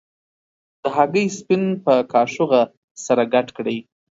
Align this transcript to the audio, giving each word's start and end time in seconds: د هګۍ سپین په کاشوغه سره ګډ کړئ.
د 0.81 0.83
هګۍ 0.95 1.27
سپین 1.37 1.63
په 1.83 1.93
کاشوغه 2.11 2.61
سره 3.05 3.23
ګډ 3.33 3.47
کړئ. 3.57 3.77